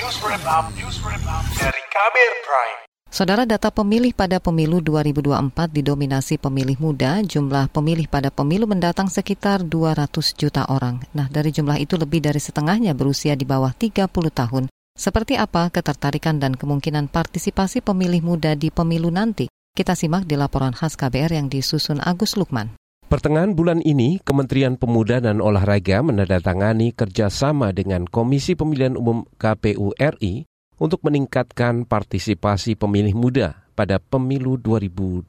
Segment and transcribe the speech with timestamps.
[0.00, 2.78] Dari Kabir Prime.
[3.12, 9.60] Saudara data pemilih pada pemilu 2024 didominasi pemilih muda, jumlah pemilih pada pemilu mendatang sekitar
[9.60, 10.08] 200
[10.40, 11.04] juta orang.
[11.12, 14.72] Nah, dari jumlah itu lebih dari setengahnya berusia di bawah 30 tahun.
[14.96, 19.52] Seperti apa ketertarikan dan kemungkinan partisipasi pemilih muda di pemilu nanti?
[19.76, 22.72] Kita simak di laporan khas KBR yang disusun Agus Lukman.
[23.10, 30.46] Pertengahan bulan ini, Kementerian Pemuda dan Olahraga menandatangani kerjasama dengan Komisi Pemilihan Umum KPU RI
[30.78, 35.26] untuk meningkatkan partisipasi pemilih muda pada pemilu 2024.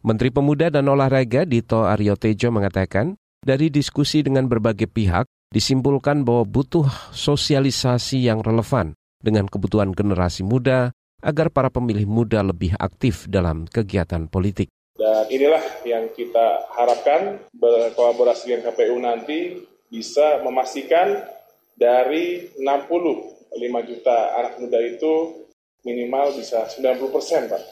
[0.00, 3.12] Menteri Pemuda dan Olahraga Dito Aryo Tejo mengatakan,
[3.44, 10.96] dari diskusi dengan berbagai pihak, disimpulkan bahwa butuh sosialisasi yang relevan dengan kebutuhan generasi muda
[11.20, 14.72] agar para pemilih muda lebih aktif dalam kegiatan politik.
[15.00, 19.56] Dan inilah yang kita harapkan berkolaborasi dengan KPU nanti
[19.88, 21.24] bisa memastikan
[21.72, 25.40] dari 60 5 juta anak muda itu
[25.88, 27.62] minimal bisa 90 persen Pak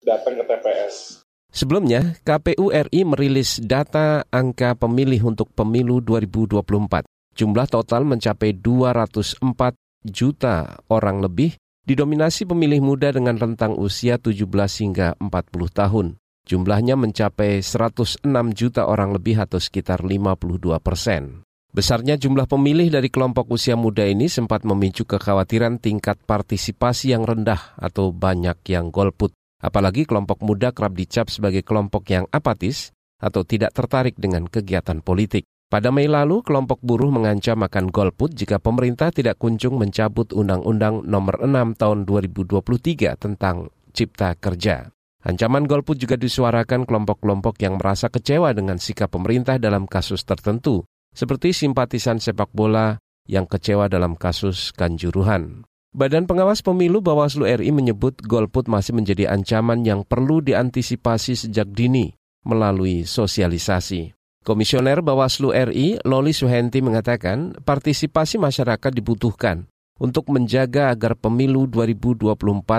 [0.00, 1.22] datang ke TPS.
[1.48, 7.04] Sebelumnya, KPU RI merilis data angka pemilih untuk pemilu 2024.
[7.36, 11.56] Jumlah total mencapai 204 juta orang lebih,
[11.88, 14.44] didominasi pemilih muda dengan rentang usia 17
[14.84, 16.06] hingga 40 tahun.
[16.48, 18.24] Jumlahnya mencapai 106
[18.56, 21.44] juta orang lebih atau sekitar 52 persen.
[21.68, 27.76] Besarnya jumlah pemilih dari kelompok usia muda ini sempat memicu kekhawatiran tingkat partisipasi yang rendah
[27.76, 29.36] atau banyak yang golput.
[29.60, 35.44] Apalagi kelompok muda kerap dicap sebagai kelompok yang apatis atau tidak tertarik dengan kegiatan politik.
[35.68, 41.44] Pada Mei lalu, kelompok buruh mengancam akan golput jika pemerintah tidak kunjung mencabut Undang-Undang Nomor
[41.44, 44.88] 6 Tahun 2023 tentang Cipta Kerja.
[45.28, 51.52] Ancaman golput juga disuarakan kelompok-kelompok yang merasa kecewa dengan sikap pemerintah dalam kasus tertentu, seperti
[51.52, 52.96] simpatisan sepak bola
[53.28, 55.68] yang kecewa dalam kasus Kanjuruhan.
[55.92, 62.08] Badan Pengawas Pemilu Bawaslu RI menyebut golput masih menjadi ancaman yang perlu diantisipasi sejak dini
[62.48, 64.16] melalui sosialisasi.
[64.40, 69.68] Komisioner Bawaslu RI, Loli Suhenti mengatakan partisipasi masyarakat dibutuhkan
[70.00, 72.32] untuk menjaga agar pemilu 2024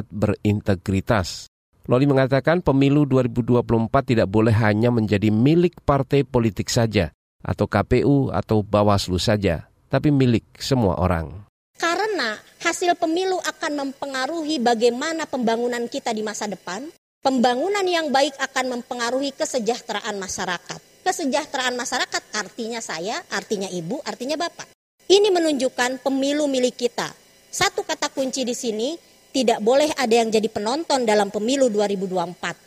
[0.09, 1.45] berintegritas.
[1.89, 7.09] Loli mengatakan pemilu 2024 tidak boleh hanya menjadi milik partai politik saja,
[7.41, 11.49] atau KPU atau Bawaslu saja, tapi milik semua orang.
[11.81, 16.93] Karena hasil pemilu akan mempengaruhi bagaimana pembangunan kita di masa depan.
[17.25, 20.79] Pembangunan yang baik akan mempengaruhi kesejahteraan masyarakat.
[21.01, 24.69] Kesejahteraan masyarakat artinya saya, artinya ibu, artinya bapak.
[25.09, 27.09] Ini menunjukkan pemilu milik kita.
[27.49, 28.93] Satu kata kunci di sini,
[29.31, 32.57] tidak boleh ada yang jadi penonton dalam pemilu 2024.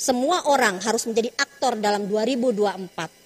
[0.00, 3.20] Semua orang harus menjadi aktor dalam 2024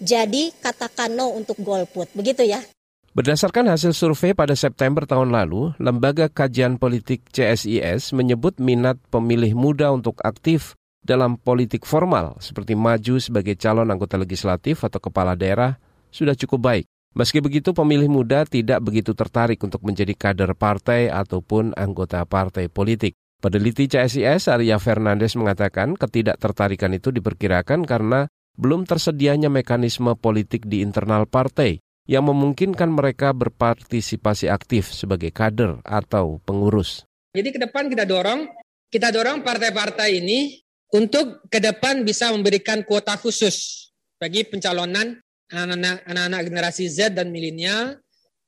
[0.00, 2.64] jadi katakan no untuk golput, begitu ya.
[3.12, 9.92] Berdasarkan hasil survei pada September tahun lalu, Lembaga Kajian Politik CSIS menyebut minat pemilih muda
[9.92, 10.72] untuk aktif
[11.04, 15.76] dalam politik formal seperti maju sebagai calon anggota legislatif atau kepala daerah
[16.08, 16.86] sudah cukup baik.
[17.10, 23.18] Meski begitu, pemilih muda tidak begitu tertarik untuk menjadi kader partai ataupun anggota partai politik.
[23.40, 31.24] Peneliti CSIS Arya Fernandes mengatakan ketidaktertarikan itu diperkirakan karena belum tersedianya mekanisme politik di internal
[31.24, 37.08] partai yang memungkinkan mereka berpartisipasi aktif sebagai kader atau pengurus.
[37.32, 38.50] Jadi ke depan kita dorong,
[38.92, 40.60] kita dorong partai-partai ini
[40.92, 43.88] untuk ke depan bisa memberikan kuota khusus
[44.18, 45.16] bagi pencalonan
[45.50, 47.98] anak-anak generasi Z dan milenial,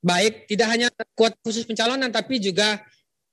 [0.02, 2.82] baik tidak hanya kuota khusus pencalonan tapi juga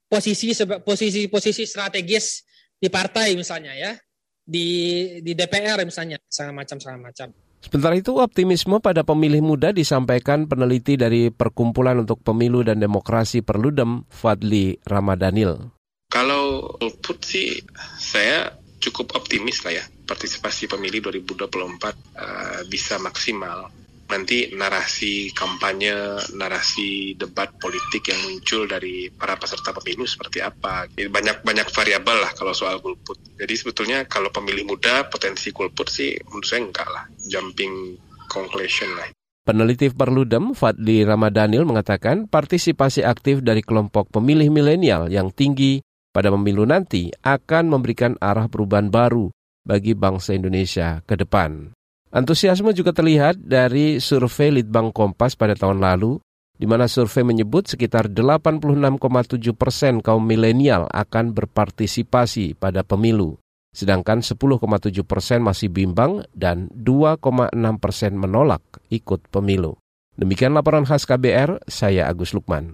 [0.09, 0.53] posisi
[0.85, 2.45] posisi posisi strategis
[2.77, 3.91] di partai misalnya ya
[4.41, 4.67] di
[5.21, 7.29] di DPR misalnya segala macam segala macam.
[7.59, 14.07] Sementara itu optimisme pada pemilih muda disampaikan peneliti dari Perkumpulan untuk Pemilu dan Demokrasi Perludem
[14.07, 15.67] Fadli Ramadhanil.
[16.07, 16.71] Kalau
[17.03, 17.59] put sih
[17.99, 23.69] saya cukup optimis lah ya partisipasi pemilih 2024 uh, bisa maksimal
[24.09, 30.89] nanti narasi kampanye, narasi debat politik yang muncul dari para peserta pemilu seperti apa.
[30.97, 33.21] Banyak banyak variabel lah kalau soal golput.
[33.37, 37.05] Jadi sebetulnya kalau pemilih muda potensi golput sih menurut saya enggak lah.
[37.29, 39.13] Jumping conclusion lah.
[39.45, 46.65] Peneliti Perludem Fadli Ramadhanil mengatakan partisipasi aktif dari kelompok pemilih milenial yang tinggi pada pemilu
[46.65, 49.29] nanti akan memberikan arah perubahan baru
[49.69, 51.77] bagi bangsa Indonesia ke depan.
[52.09, 56.17] Antusiasme juga terlihat dari survei Litbang Kompas pada tahun lalu,
[56.57, 58.97] di mana survei menyebut sekitar 86,7
[59.53, 63.37] persen kaum milenial akan berpartisipasi pada pemilu,
[63.77, 69.77] sedangkan 10,7 persen masih bimbang dan 2,6 persen menolak ikut pemilu.
[70.17, 72.73] Demikian laporan khas KBR, saya Agus Lukman.